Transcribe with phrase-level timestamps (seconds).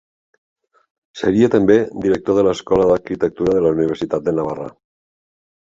[1.21, 4.71] Seria també director de l'Escola d'Arquitectura de la Universitat de Navarra.